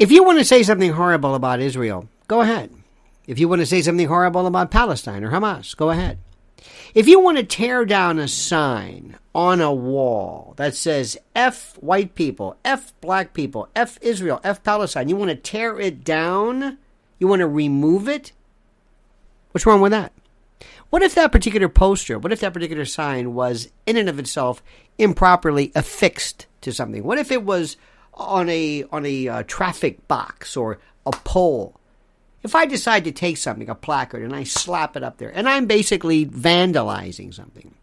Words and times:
If 0.00 0.10
you 0.10 0.24
want 0.24 0.38
to 0.38 0.46
say 0.46 0.62
something 0.62 0.92
horrible 0.92 1.34
about 1.34 1.60
Israel, 1.60 2.08
go 2.26 2.40
ahead. 2.40 2.70
If 3.26 3.38
you 3.38 3.48
want 3.48 3.60
to 3.60 3.66
say 3.66 3.82
something 3.82 4.08
horrible 4.08 4.46
about 4.46 4.70
Palestine 4.70 5.22
or 5.22 5.30
Hamas, 5.30 5.76
go 5.76 5.90
ahead. 5.90 6.18
If 6.94 7.06
you 7.06 7.20
want 7.20 7.36
to 7.36 7.44
tear 7.44 7.84
down 7.84 8.18
a 8.18 8.26
sign 8.26 9.18
on 9.34 9.60
a 9.60 9.74
wall 9.74 10.54
that 10.56 10.74
says 10.74 11.18
F 11.36 11.76
white 11.82 12.14
people, 12.14 12.56
F 12.64 12.98
black 13.02 13.34
people, 13.34 13.68
F 13.76 13.98
Israel, 14.00 14.40
F 14.42 14.62
Palestine, 14.62 15.10
you 15.10 15.16
want 15.16 15.32
to 15.32 15.36
tear 15.36 15.78
it 15.78 16.02
down? 16.02 16.78
You 17.18 17.28
want 17.28 17.40
to 17.40 17.46
remove 17.46 18.08
it? 18.08 18.32
What's 19.50 19.66
wrong 19.66 19.82
with 19.82 19.92
that? 19.92 20.14
What 20.88 21.02
if 21.02 21.14
that 21.14 21.30
particular 21.30 21.68
poster, 21.68 22.18
what 22.18 22.32
if 22.32 22.40
that 22.40 22.54
particular 22.54 22.86
sign 22.86 23.34
was 23.34 23.68
in 23.84 23.98
and 23.98 24.08
of 24.08 24.18
itself 24.18 24.62
improperly 24.96 25.72
affixed 25.74 26.46
to 26.62 26.72
something? 26.72 27.04
What 27.04 27.18
if 27.18 27.30
it 27.30 27.44
was 27.44 27.76
on 28.14 28.48
a 28.48 28.84
on 28.92 29.06
a 29.06 29.28
uh, 29.28 29.42
traffic 29.46 30.06
box 30.08 30.56
or 30.56 30.78
a 31.06 31.12
pole? 31.12 31.74
If 32.42 32.54
I 32.54 32.64
decide 32.64 33.04
to 33.04 33.12
take 33.12 33.36
something, 33.36 33.68
a 33.68 33.74
placard, 33.74 34.22
and 34.22 34.34
I 34.34 34.44
slap 34.44 34.96
it 34.96 35.02
up 35.02 35.18
there, 35.18 35.28
and 35.28 35.48
I'm 35.48 35.66
basically 35.66 36.24
vandalizing 36.24 37.34
something, 37.34 37.74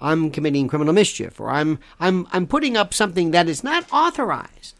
I'm 0.00 0.30
committing 0.30 0.66
criminal 0.66 0.92
mischief, 0.92 1.40
or 1.40 1.50
I'm 1.50 1.78
I'm 2.00 2.26
I'm 2.32 2.46
putting 2.46 2.76
up 2.76 2.92
something 2.92 3.30
that 3.30 3.48
is 3.48 3.62
not 3.62 3.86
authorized, 3.92 4.74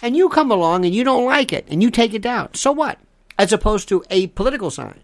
and 0.00 0.16
you 0.16 0.28
come 0.28 0.50
along 0.50 0.84
and 0.84 0.94
you 0.94 1.04
don't 1.04 1.24
like 1.24 1.52
it, 1.52 1.66
and 1.68 1.82
you 1.82 1.90
take 1.90 2.14
it 2.14 2.22
down. 2.22 2.54
So 2.54 2.70
what? 2.70 2.98
As 3.38 3.52
opposed 3.52 3.88
to 3.88 4.04
a 4.10 4.28
political 4.28 4.70
sign. 4.70 5.00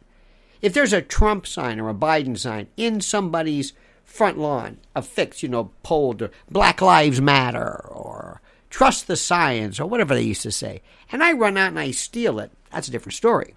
If 0.62 0.72
there's 0.72 0.92
a 0.92 1.02
Trump 1.02 1.46
sign 1.46 1.80
or 1.80 1.88
a 1.88 1.94
Biden 1.94 2.38
sign 2.38 2.68
in 2.76 3.00
somebody's 3.00 3.72
front 4.04 4.38
lawn, 4.38 4.78
affixed, 4.94 5.42
you 5.42 5.48
know, 5.48 5.70
polled, 5.82 6.22
or 6.22 6.30
Black 6.50 6.80
Lives 6.80 7.20
Matter, 7.20 7.84
or 7.88 8.40
trust 8.76 9.06
the 9.06 9.16
science, 9.16 9.80
or 9.80 9.86
whatever 9.86 10.14
they 10.14 10.20
used 10.20 10.42
to 10.42 10.52
say, 10.52 10.82
and 11.10 11.24
I 11.24 11.32
run 11.32 11.56
out 11.56 11.68
and 11.68 11.78
I 11.78 11.92
steal 11.92 12.38
it, 12.38 12.50
that's 12.70 12.88
a 12.88 12.90
different 12.90 13.14
story. 13.14 13.54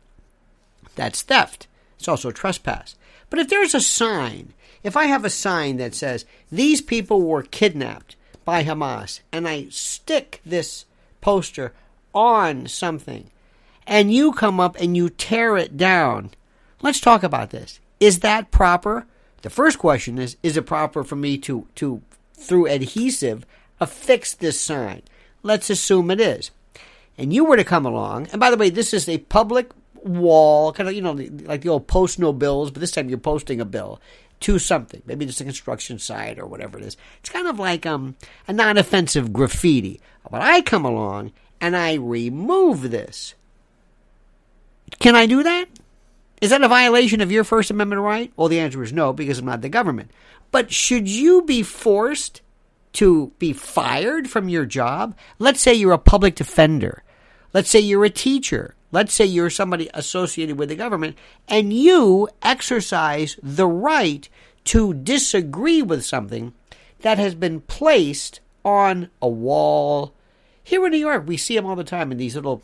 That's 0.96 1.24
theft. 1.24 1.68
It's 1.98 2.08
also 2.08 2.32
trespass. 2.32 2.96
But 3.30 3.40
if 3.40 3.50
there's 3.50 3.76
a 3.76 3.82
sign, 3.82 4.54
if 4.82 4.96
I 4.96 5.08
have 5.08 5.26
a 5.26 5.30
sign 5.30 5.76
that 5.76 5.94
says, 5.94 6.24
these 6.50 6.82
people 6.82 7.22
were 7.22 7.44
kidnapped 7.44 8.16
by 8.46 8.64
Hamas, 8.64 9.20
and 9.30 9.46
I 9.46 9.68
stick 9.68 10.40
this 10.46 10.86
poster 11.20 11.74
on 12.16 12.68
something, 12.68 13.30
and 13.86 14.14
you 14.14 14.32
come 14.32 14.62
up 14.62 14.78
and 14.80 14.96
you 14.96 15.10
tear 15.10 15.58
it 15.58 15.76
down, 15.76 16.32
let's 16.82 17.02
talk 17.02 17.24
about 17.24 17.50
this. 17.50 17.82
Is 18.00 18.20
that 18.20 18.52
proper? 18.52 19.06
The 19.42 19.50
first 19.50 19.80
question 19.80 20.18
is, 20.18 20.38
is 20.44 20.56
it 20.56 20.66
proper 20.66 21.04
for 21.04 21.18
me 21.18 21.38
to, 21.40 21.68
to 21.76 22.02
through 22.36 22.68
adhesive, 22.68 23.46
affix 23.80 24.34
this 24.34 24.60
sign? 24.60 25.02
Let's 25.44 25.70
assume 25.70 26.12
it 26.12 26.20
is 26.20 26.52
and 27.20 27.34
you 27.34 27.44
were 27.44 27.58
to 27.58 27.66
come 27.66 27.86
along, 27.86 28.30
and 28.32 28.40
by 28.40 28.50
the 28.50 28.56
way, 28.56 28.70
this 28.70 28.94
is 28.94 29.10
a 29.10 29.18
public 29.18 29.70
wall, 29.96 30.72
kind 30.72 30.88
of, 30.88 30.96
you 30.96 31.02
know, 31.02 31.12
like 31.44 31.62
the 31.62 31.70
old 31.70 31.86
post 31.86 32.18
no 32.18 32.32
bills, 32.32 32.72
but 32.72 32.80
this 32.80 32.92
time 32.92 33.10
you're 33.10 33.18
posting 33.18 33.60
a 33.60 33.66
bill 33.66 34.00
to 34.40 34.58
something, 34.58 35.02
maybe 35.06 35.26
it's 35.26 35.42
a 35.42 35.44
construction 35.44 36.00
site 36.00 36.40
or 36.40 36.46
whatever 36.46 36.80
it 36.80 36.86
is. 36.86 36.96
It's 37.20 37.30
kind 37.30 37.50
of 37.50 37.60
like 37.60 37.86
um, 37.86 38.16
a 38.48 38.54
non 38.54 38.78
offensive 38.78 39.34
graffiti. 39.34 40.00
But 40.32 40.42
I 40.42 40.62
come 40.62 40.86
along 40.86 41.34
and 41.60 41.76
I 41.76 41.96
remove 41.96 42.90
this. 42.90 43.36
Can 45.00 45.16
I 45.16 45.26
do 45.26 45.44
that? 45.44 45.66
Is 46.40 46.52
that 46.52 46.64
a 46.64 46.70
violation 46.70 47.20
of 47.20 47.34
your 47.34 47.44
First 47.44 47.70
Amendment 47.70 48.02
right? 48.02 48.32
Well, 48.38 48.48
the 48.48 48.62
answer 48.62 48.82
is 48.82 48.94
no, 48.94 49.12
because 49.12 49.40
I'm 49.40 49.46
not 49.46 49.60
the 49.60 49.68
government. 49.68 50.12
But 50.52 50.72
should 50.72 51.10
you 51.10 51.42
be 51.42 51.64
forced 51.64 52.42
to 53.00 53.32
be 53.40 53.54
fired 53.54 54.30
from 54.30 54.50
your 54.50 54.66
job? 54.66 55.16
Let's 55.38 55.62
say 55.62 55.74
you're 55.74 55.94
a 55.94 55.98
public 55.98 56.36
defender 56.36 57.04
Let's 57.54 57.70
say 57.70 57.80
you're 57.80 58.06
a 58.06 58.10
teacher. 58.10 58.76
Let's 58.92 59.14
say 59.14 59.26
you're 59.26 59.50
somebody 59.50 59.90
associated 59.94 60.58
with 60.58 60.70
the 60.70 60.76
government 60.76 61.18
and 61.48 61.74
you 61.74 62.28
exercise 62.42 63.38
the 63.42 63.68
right 63.68 64.28
to 64.66 64.94
disagree 64.94 65.82
with 65.82 66.06
something 66.06 66.54
that 67.02 67.18
has 67.18 67.36
been 67.36 67.62
placed 67.62 68.40
on 68.64 69.10
a 69.22 69.28
wall. 69.28 70.14
Here 70.64 70.86
in 70.86 70.92
New 70.92 70.98
York, 70.98 71.24
we 71.26 71.38
see 71.38 71.56
them 71.56 71.66
all 71.66 71.76
the 71.76 71.84
time 71.84 72.12
in 72.12 72.18
these 72.18 72.36
little 72.36 72.62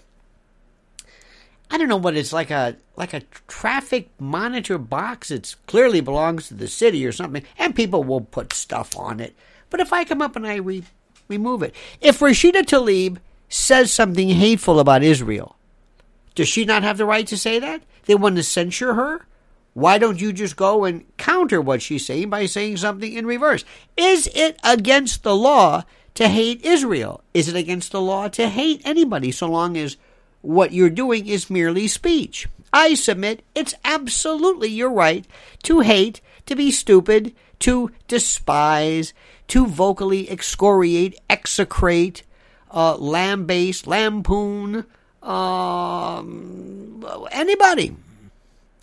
I 1.72 1.80
don't 1.80 1.90
know 1.90 1.98
what 1.98 2.16
it's 2.16 2.32
like 2.32 2.52
a 2.52 2.76
like 2.96 3.14
a 3.16 3.24
traffic 3.48 4.10
monitor 4.20 4.78
box. 4.78 5.32
It 5.32 5.56
clearly 5.66 6.00
belongs 6.00 6.48
to 6.48 6.54
the 6.54 6.68
city 6.68 7.06
or 7.08 7.12
something, 7.12 7.44
and 7.58 7.76
people 7.76 8.04
will 8.04 8.22
put 8.22 8.54
stuff 8.54 8.96
on 8.96 9.20
it. 9.20 9.36
But 9.76 9.82
if 9.82 9.92
I 9.92 10.06
come 10.06 10.22
up 10.22 10.38
and 10.38 10.48
I 10.48 10.56
re- 10.56 10.86
remove 11.28 11.62
it, 11.62 11.76
if 12.00 12.22
Rashida 12.22 12.62
Tlaib 12.62 13.18
says 13.50 13.92
something 13.92 14.30
hateful 14.30 14.80
about 14.80 15.04
Israel, 15.04 15.58
does 16.34 16.48
she 16.48 16.64
not 16.64 16.84
have 16.84 16.98
the 16.98 17.04
right 17.04 17.28
to 17.28 17.38
say 17.38 17.60
that? 17.60 17.84
They 18.06 18.16
want 18.16 18.38
to 18.38 18.44
censure 18.44 18.94
her? 18.94 19.26
Why 19.74 19.98
don't 19.98 20.22
you 20.22 20.32
just 20.32 20.56
go 20.56 20.86
and 20.86 21.04
counter 21.18 21.60
what 21.60 21.82
she's 21.82 22.06
saying 22.06 22.30
by 22.30 22.46
saying 22.46 22.78
something 22.78 23.12
in 23.12 23.26
reverse? 23.26 23.66
Is 23.98 24.30
it 24.34 24.58
against 24.64 25.24
the 25.24 25.36
law 25.36 25.84
to 26.14 26.30
hate 26.30 26.64
Israel? 26.64 27.22
Is 27.34 27.50
it 27.50 27.58
against 27.58 27.92
the 27.92 28.00
law 28.00 28.30
to 28.30 28.48
hate 28.48 28.82
anybody 28.86 29.30
so 29.30 29.48
long 29.50 29.76
as 29.76 29.98
what 30.42 30.72
you're 30.72 30.90
doing 30.90 31.28
is 31.28 31.50
merely 31.50 31.90
speech? 31.90 32.48
I 32.72 32.94
submit 32.94 33.44
it's 33.54 33.76
absolutely 33.84 34.70
your 34.70 34.90
right 34.90 35.28
to 35.64 35.82
hate, 35.82 36.22
to 36.46 36.56
be 36.56 36.72
stupid, 36.72 37.36
to 37.60 37.92
despise, 38.08 39.14
to 39.48 39.66
vocally 39.66 40.30
excoriate, 40.30 41.20
execrate, 41.30 42.24
uh, 42.72 42.98
lambaste, 42.98 43.88
lampoon, 43.88 44.86
um, 45.24 47.06
anybody. 47.32 47.96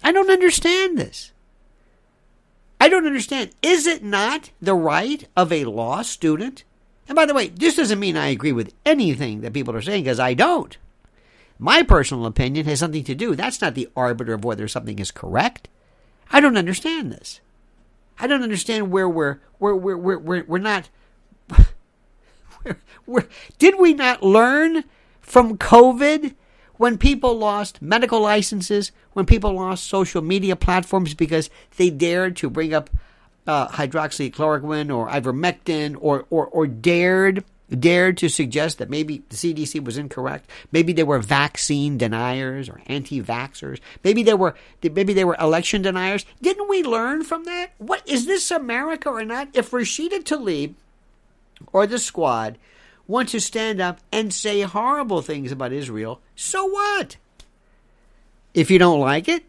I 0.02 0.12
don't 0.12 0.30
understand 0.30 0.98
this. 0.98 1.32
I 2.80 2.88
don't 2.88 3.06
understand. 3.06 3.50
Is 3.62 3.86
it 3.86 4.02
not 4.02 4.50
the 4.60 4.74
right 4.74 5.28
of 5.36 5.52
a 5.52 5.64
law 5.64 6.02
student? 6.02 6.64
And 7.06 7.14
by 7.14 7.26
the 7.26 7.34
way, 7.34 7.48
this 7.48 7.76
doesn't 7.76 8.00
mean 8.00 8.16
I 8.16 8.28
agree 8.28 8.52
with 8.52 8.74
anything 8.84 9.40
that 9.42 9.52
people 9.52 9.74
are 9.76 9.82
saying, 9.82 10.04
because 10.04 10.18
I 10.18 10.34
don't. 10.34 10.76
My 11.58 11.84
personal 11.84 12.26
opinion 12.26 12.66
has 12.66 12.80
something 12.80 13.04
to 13.04 13.14
do. 13.14 13.36
That's 13.36 13.60
not 13.60 13.74
the 13.74 13.88
arbiter 13.94 14.32
of 14.32 14.44
whether 14.44 14.66
something 14.66 14.98
is 14.98 15.12
correct. 15.12 15.68
I 16.32 16.40
don't 16.40 16.56
understand 16.56 17.12
this. 17.12 17.40
I 18.18 18.26
don't 18.26 18.42
understand 18.42 18.90
where 18.90 19.08
we're 19.08 19.40
we're 19.58 19.74
we're 19.74 19.96
we're, 19.96 20.18
we're, 20.18 20.44
we're 20.44 20.58
not 20.58 20.88
did 23.58 23.78
we 23.78 23.94
not 23.94 24.22
learn 24.22 24.84
from 25.20 25.56
COVID 25.58 26.34
when 26.76 26.98
people 26.98 27.36
lost 27.36 27.80
medical 27.80 28.20
licenses, 28.20 28.92
when 29.12 29.26
people 29.26 29.52
lost 29.52 29.84
social 29.84 30.22
media 30.22 30.56
platforms 30.56 31.14
because 31.14 31.48
they 31.76 31.90
dared 31.90 32.36
to 32.36 32.50
bring 32.50 32.74
up 32.74 32.90
uh, 33.46 33.68
hydroxychloroquine 33.68 34.94
or 34.94 35.08
ivermectin 35.08 35.96
or, 36.00 36.26
or, 36.30 36.46
or 36.46 36.66
dared 36.66 37.44
dared 37.78 38.16
to 38.18 38.28
suggest 38.28 38.78
that 38.78 38.90
maybe 38.90 39.22
the 39.28 39.36
CDC 39.36 39.82
was 39.84 39.96
incorrect. 39.96 40.48
Maybe 40.70 40.92
they 40.92 41.02
were 41.02 41.18
vaccine 41.18 41.98
deniers 41.98 42.68
or 42.68 42.80
anti-vaxxers. 42.86 43.80
Maybe 44.04 44.22
they 44.22 44.34
were 44.34 44.54
maybe 44.82 45.12
they 45.12 45.24
were 45.24 45.36
election 45.40 45.82
deniers. 45.82 46.24
Didn't 46.40 46.68
we 46.68 46.82
learn 46.82 47.24
from 47.24 47.44
that? 47.44 47.72
What 47.78 48.06
is 48.08 48.26
this 48.26 48.50
America 48.50 49.08
or 49.08 49.24
not? 49.24 49.48
If 49.54 49.70
Rashida 49.70 50.22
Tlaib 50.22 50.74
or 51.72 51.86
the 51.86 51.98
squad 51.98 52.58
want 53.06 53.30
to 53.30 53.40
stand 53.40 53.80
up 53.80 54.00
and 54.12 54.32
say 54.32 54.62
horrible 54.62 55.22
things 55.22 55.52
about 55.52 55.72
Israel, 55.72 56.20
so 56.36 56.64
what? 56.66 57.16
If 58.54 58.70
you 58.70 58.78
don't 58.78 59.00
like 59.00 59.28
it, 59.28 59.44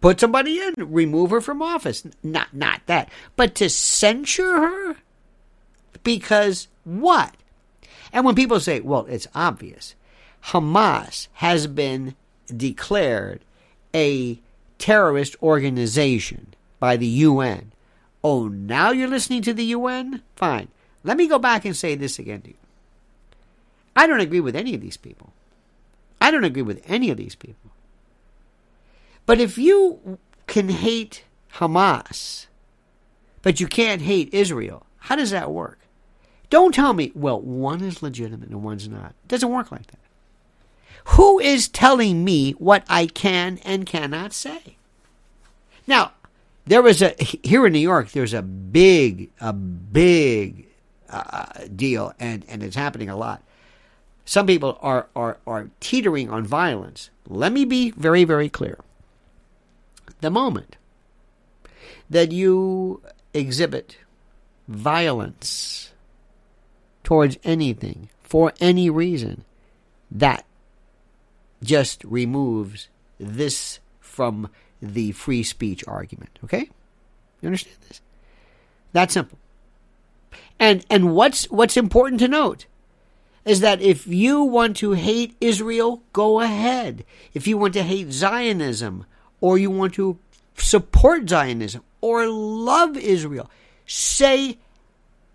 put 0.00 0.20
somebody 0.20 0.60
in, 0.60 0.74
remove 0.78 1.30
her 1.30 1.40
from 1.40 1.62
office. 1.62 2.04
Not 2.22 2.54
not 2.54 2.82
that, 2.86 3.08
but 3.36 3.54
to 3.56 3.70
censure 3.70 4.60
her 4.60 4.96
because 6.04 6.68
what? 6.84 7.34
And 8.12 8.24
when 8.24 8.34
people 8.36 8.60
say, 8.60 8.80
"Well, 8.80 9.06
it's 9.06 9.26
obvious," 9.34 9.94
Hamas 10.44 11.28
has 11.34 11.66
been 11.66 12.14
declared 12.54 13.40
a 13.94 14.38
terrorist 14.78 15.36
organization 15.42 16.54
by 16.78 16.96
the 16.96 17.06
UN. 17.06 17.72
Oh, 18.22 18.48
now 18.48 18.90
you're 18.90 19.08
listening 19.08 19.42
to 19.42 19.54
the 19.54 19.64
UN? 19.66 20.22
Fine. 20.36 20.68
Let 21.02 21.16
me 21.16 21.28
go 21.28 21.38
back 21.38 21.64
and 21.64 21.76
say 21.76 21.94
this 21.94 22.18
again 22.18 22.42
to 22.42 22.48
you. 22.48 22.56
I 23.96 24.06
don't 24.06 24.20
agree 24.20 24.40
with 24.40 24.56
any 24.56 24.74
of 24.74 24.80
these 24.80 24.96
people. 24.96 25.32
I 26.20 26.30
don't 26.30 26.44
agree 26.44 26.62
with 26.62 26.82
any 26.86 27.10
of 27.10 27.16
these 27.16 27.34
people. 27.34 27.70
But 29.26 29.40
if 29.40 29.58
you 29.58 30.18
can 30.46 30.68
hate 30.68 31.24
Hamas, 31.54 32.46
but 33.42 33.60
you 33.60 33.66
can't 33.66 34.02
hate 34.02 34.32
Israel, 34.32 34.86
how 34.98 35.16
does 35.16 35.30
that 35.30 35.50
work? 35.50 35.78
Don't 36.54 36.72
tell 36.72 36.92
me, 36.92 37.10
well, 37.16 37.40
one 37.40 37.82
is 37.82 38.00
legitimate 38.00 38.48
and 38.48 38.62
one's 38.62 38.88
not. 38.88 39.10
It 39.24 39.26
doesn't 39.26 39.50
work 39.50 39.72
like 39.72 39.88
that. 39.88 39.98
Who 41.06 41.40
is 41.40 41.66
telling 41.66 42.24
me 42.24 42.52
what 42.52 42.84
I 42.88 43.06
can 43.06 43.58
and 43.64 43.84
cannot 43.84 44.32
say? 44.32 44.76
Now, 45.88 46.12
there 46.64 46.80
was 46.80 47.02
a 47.02 47.12
here 47.18 47.66
in 47.66 47.72
New 47.72 47.80
York. 47.80 48.12
There's 48.12 48.32
a 48.32 48.40
big, 48.40 49.32
a 49.40 49.52
big 49.52 50.68
uh, 51.10 51.46
deal, 51.74 52.12
and 52.20 52.44
and 52.46 52.62
it's 52.62 52.76
happening 52.76 53.08
a 53.08 53.16
lot. 53.16 53.42
some 54.24 54.46
people 54.46 54.78
are, 54.80 55.08
are, 55.16 55.38
are 55.48 55.70
teetering 55.80 56.30
on 56.30 56.46
violence. 56.46 57.10
Let 57.26 57.50
me 57.50 57.64
be 57.64 57.90
very, 57.90 58.22
very 58.22 58.48
clear. 58.48 58.78
The 60.20 60.30
moment 60.30 60.76
that 62.08 62.30
you 62.30 63.02
exhibit 63.32 63.98
violence 64.68 65.90
towards 67.04 67.38
anything 67.44 68.08
for 68.22 68.52
any 68.60 68.90
reason, 68.90 69.44
that 70.10 70.44
just 71.62 72.02
removes 72.04 72.88
this 73.18 73.78
from 74.00 74.48
the 74.82 75.12
free 75.12 75.42
speech 75.42 75.84
argument. 75.86 76.38
Okay? 76.42 76.68
You 77.40 77.46
understand 77.46 77.76
this? 77.88 78.00
That 78.92 79.10
simple. 79.10 79.38
And 80.58 80.84
and 80.88 81.14
what's 81.14 81.50
what's 81.50 81.76
important 81.76 82.20
to 82.20 82.28
note 82.28 82.66
is 83.44 83.60
that 83.60 83.80
if 83.80 84.06
you 84.06 84.42
want 84.42 84.76
to 84.78 84.92
hate 84.92 85.36
Israel, 85.40 86.02
go 86.12 86.40
ahead. 86.40 87.04
If 87.34 87.46
you 87.46 87.58
want 87.58 87.74
to 87.74 87.82
hate 87.82 88.12
Zionism 88.12 89.04
or 89.40 89.58
you 89.58 89.70
want 89.70 89.94
to 89.94 90.18
support 90.56 91.28
Zionism 91.28 91.82
or 92.00 92.26
love 92.26 92.96
Israel, 92.96 93.50
say 93.86 94.58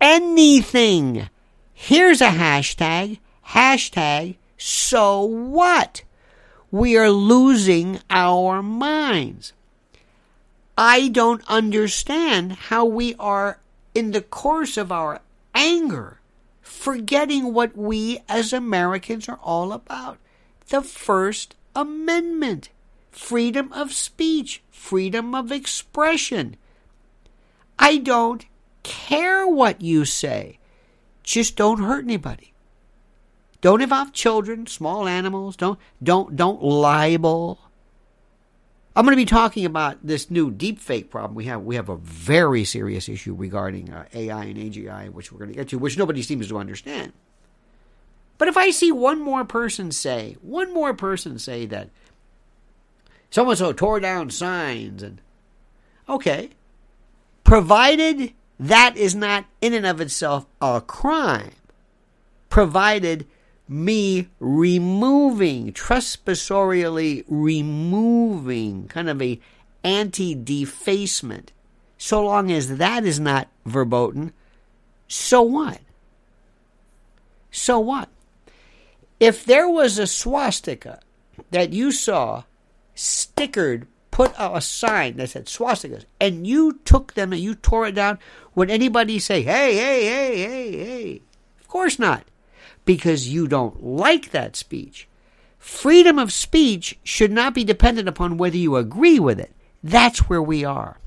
anything. 0.00 1.28
Here's 1.82 2.20
a 2.20 2.28
hashtag. 2.28 3.20
Hashtag 3.48 4.36
so 4.58 5.22
what? 5.22 6.02
We 6.70 6.98
are 6.98 7.10
losing 7.10 8.00
our 8.10 8.62
minds. 8.62 9.54
I 10.76 11.08
don't 11.08 11.42
understand 11.48 12.52
how 12.52 12.84
we 12.84 13.14
are, 13.14 13.60
in 13.94 14.10
the 14.10 14.20
course 14.20 14.76
of 14.76 14.92
our 14.92 15.22
anger, 15.54 16.20
forgetting 16.60 17.54
what 17.54 17.74
we 17.74 18.20
as 18.28 18.52
Americans 18.52 19.26
are 19.26 19.40
all 19.42 19.72
about. 19.72 20.18
The 20.68 20.82
First 20.82 21.56
Amendment, 21.74 22.68
freedom 23.10 23.72
of 23.72 23.94
speech, 23.94 24.62
freedom 24.70 25.34
of 25.34 25.50
expression. 25.50 26.56
I 27.78 27.96
don't 27.96 28.44
care 28.82 29.48
what 29.48 29.80
you 29.80 30.04
say, 30.04 30.58
just 31.32 31.56
don't 31.56 31.80
hurt 31.80 32.04
anybody. 32.04 32.52
Don't 33.60 33.82
involve 33.82 34.12
children, 34.12 34.66
small 34.66 35.06
animals. 35.06 35.56
Don't 35.56 35.78
don't 36.02 36.34
don't 36.34 36.62
libel. 36.62 37.58
I'm 38.96 39.04
going 39.04 39.12
to 39.12 39.20
be 39.20 39.26
talking 39.26 39.64
about 39.64 39.98
this 40.02 40.30
new 40.30 40.50
deepfake 40.50 41.10
problem 41.10 41.36
we 41.36 41.44
have. 41.44 41.62
We 41.62 41.76
have 41.76 41.88
a 41.88 41.96
very 41.96 42.64
serious 42.64 43.08
issue 43.08 43.34
regarding 43.34 43.92
uh, 43.92 44.06
AI 44.12 44.44
and 44.44 44.56
AGI, 44.56 45.10
which 45.10 45.30
we're 45.30 45.38
going 45.38 45.50
to 45.50 45.56
get 45.56 45.68
to, 45.68 45.78
which 45.78 45.96
nobody 45.96 46.22
seems 46.22 46.48
to 46.48 46.58
understand. 46.58 47.12
But 48.36 48.48
if 48.48 48.56
I 48.56 48.70
see 48.70 48.90
one 48.90 49.20
more 49.20 49.44
person 49.44 49.92
say, 49.92 50.36
one 50.42 50.74
more 50.74 50.92
person 50.92 51.38
say 51.38 51.66
that 51.66 51.90
so 53.30 53.48
and 53.48 53.58
so 53.58 53.72
tore 53.72 54.00
down 54.00 54.30
signs 54.30 55.02
and 55.02 55.20
okay, 56.08 56.50
provided 57.44 58.32
that 58.60 58.94
is 58.94 59.14
not 59.14 59.46
in 59.62 59.72
and 59.72 59.86
of 59.86 60.02
itself 60.02 60.46
a 60.60 60.82
crime, 60.82 61.52
provided 62.50 63.26
me 63.66 64.28
removing, 64.38 65.72
trespassorially 65.72 67.24
removing, 67.26 68.86
kind 68.88 69.08
of 69.08 69.22
a 69.22 69.40
anti 69.82 70.34
defacement. 70.34 71.52
So 71.96 72.22
long 72.22 72.52
as 72.52 72.76
that 72.76 73.06
is 73.06 73.18
not 73.18 73.48
verboten, 73.64 74.34
so 75.08 75.40
what? 75.40 75.80
So 77.50 77.78
what? 77.78 78.10
If 79.18 79.44
there 79.46 79.68
was 79.68 79.98
a 79.98 80.06
swastika 80.06 81.00
that 81.50 81.72
you 81.72 81.92
saw 81.92 82.44
stickered, 82.94 83.86
put 84.20 84.38
out 84.38 84.54
a 84.54 84.60
sign 84.60 85.16
that 85.16 85.30
said 85.30 85.46
swastikas, 85.46 86.04
and 86.20 86.46
you 86.46 86.78
took 86.84 87.14
them 87.14 87.32
and 87.32 87.40
you 87.40 87.54
tore 87.54 87.86
it 87.86 87.94
down, 87.94 88.18
would 88.54 88.70
anybody 88.70 89.18
say, 89.18 89.40
hey, 89.40 89.74
hey, 89.74 90.04
hey, 90.04 90.36
hey, 90.36 90.72
hey? 90.72 91.22
Of 91.58 91.68
course 91.68 91.98
not 91.98 92.24
because 92.84 93.28
you 93.28 93.48
don't 93.48 93.82
like 93.82 94.30
that 94.30 94.56
speech. 94.56 95.08
Freedom 95.58 96.18
of 96.18 96.34
speech 96.34 96.98
should 97.02 97.32
not 97.32 97.54
be 97.54 97.64
dependent 97.64 98.10
upon 98.10 98.36
whether 98.36 98.58
you 98.58 98.76
agree 98.76 99.18
with 99.18 99.40
it. 99.40 99.52
That's 99.82 100.28
where 100.28 100.42
we 100.42 100.64
are. 100.64 100.98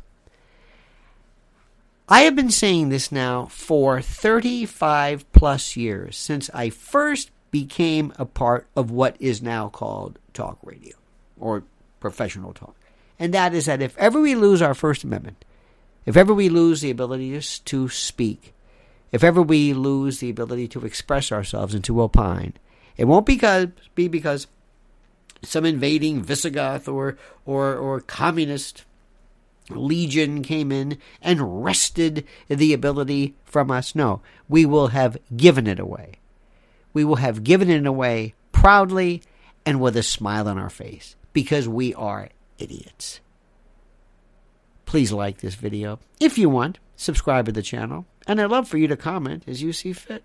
I 2.10 2.22
have 2.22 2.36
been 2.36 2.50
saying 2.50 2.90
this 2.90 3.12
now 3.12 3.46
for 3.46 4.02
35 4.02 5.32
plus 5.32 5.78
years 5.78 6.18
since 6.18 6.50
I 6.52 6.72
first 6.72 7.30
became 7.52 8.12
a 8.18 8.26
part 8.26 8.66
of 8.76 8.90
what 8.90 9.16
is 9.20 9.40
now 9.40 9.70
called 9.70 10.18
talk 10.34 10.58
radio 10.64 10.96
or 11.38 11.64
professional 12.00 12.54
talk. 12.54 12.76
And 13.20 13.34
that 13.34 13.54
is 13.54 13.66
that 13.66 13.82
if 13.82 13.98
ever 13.98 14.20
we 14.20 14.36
lose 14.36 14.62
our 14.62 14.74
First 14.74 15.04
Amendment, 15.04 15.46
if 16.06 16.18
ever 16.18 16.34
we 16.34 16.50
lose 16.50 16.82
the 16.82 16.92
ability 16.92 17.40
to 17.40 17.90
speak, 17.90 18.54
if 19.12 19.24
ever 19.24 19.42
we 19.42 19.74
lose 19.74 20.20
the 20.20 20.30
ability 20.30 20.68
to 20.70 20.86
express 20.86 21.32
ourselves 21.32 21.74
and 21.74 21.84
to 21.86 22.02
opine, 22.02 22.54
it 22.98 23.06
won't 23.06 23.26
because, 23.26 23.68
be 23.96 24.08
because 24.08 24.48
some 25.44 25.66
invading 25.66 26.22
Visigoth 26.22 26.88
or, 26.88 27.18
or, 27.46 27.76
or 27.76 28.02
communist 28.02 28.86
legion 29.70 30.44
came 30.44 30.72
in 30.72 30.98
and 31.22 31.64
wrested 31.64 32.26
the 32.48 32.74
ability 32.74 33.36
from 33.46 33.72
us. 33.72 33.96
No, 33.96 34.22
we 34.50 34.66
will 34.66 34.88
have 34.88 35.18
given 35.36 35.68
it 35.68 35.80
away. 35.80 36.14
We 36.94 37.04
will 37.04 37.18
have 37.18 37.44
given 37.44 37.70
it 37.70 37.86
away 37.86 38.36
proudly 38.52 39.22
and 39.66 39.80
with 39.80 39.96
a 39.98 40.04
smile 40.04 40.48
on 40.48 40.58
our 40.58 40.70
face 40.70 41.16
because 41.32 41.68
we 41.68 41.94
are 41.94 42.30
idiots. 42.58 43.20
Please 44.86 45.12
like 45.12 45.40
this 45.40 45.56
video 45.56 46.00
if 46.20 46.38
you 46.38 46.50
want, 46.50 46.80
subscribe 46.96 47.46
to 47.48 47.52
the 47.52 47.62
channel, 47.62 48.06
and 48.28 48.40
I'd 48.40 48.52
love 48.52 48.68
for 48.68 48.78
you 48.78 48.88
to 48.88 48.96
comment 48.96 49.44
as 49.48 49.62
you 49.62 49.74
see 49.74 49.94
fit. 49.94 50.24